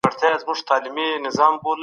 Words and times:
کمپيوټر 0.03 0.87
بېنر 0.95 1.31
جوړوي. 1.37 1.75